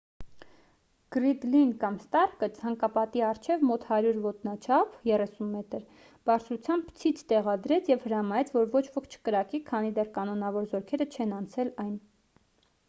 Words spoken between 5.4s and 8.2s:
մ բարձրությամբ ցից տեղադրեց և